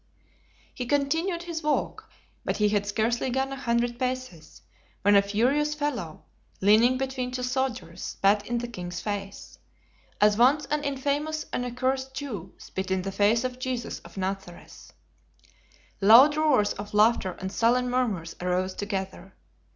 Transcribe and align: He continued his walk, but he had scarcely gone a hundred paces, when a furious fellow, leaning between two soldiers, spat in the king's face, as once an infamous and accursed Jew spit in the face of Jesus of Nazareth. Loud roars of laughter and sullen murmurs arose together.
He 0.73 0.87
continued 0.87 1.43
his 1.43 1.61
walk, 1.61 2.09
but 2.43 2.57
he 2.57 2.69
had 2.69 2.87
scarcely 2.87 3.29
gone 3.29 3.51
a 3.53 3.55
hundred 3.55 3.99
paces, 3.99 4.63
when 5.03 5.15
a 5.15 5.21
furious 5.21 5.75
fellow, 5.75 6.23
leaning 6.59 6.97
between 6.97 7.29
two 7.29 7.43
soldiers, 7.43 8.01
spat 8.01 8.47
in 8.47 8.57
the 8.57 8.67
king's 8.67 8.99
face, 8.99 9.59
as 10.19 10.37
once 10.37 10.65
an 10.71 10.83
infamous 10.83 11.45
and 11.53 11.63
accursed 11.65 12.15
Jew 12.15 12.55
spit 12.57 12.89
in 12.89 13.03
the 13.03 13.11
face 13.11 13.43
of 13.43 13.59
Jesus 13.59 13.99
of 13.99 14.17
Nazareth. 14.17 14.91
Loud 16.01 16.35
roars 16.35 16.73
of 16.73 16.95
laughter 16.95 17.33
and 17.33 17.51
sullen 17.51 17.87
murmurs 17.87 18.35
arose 18.41 18.73
together. 18.73 19.35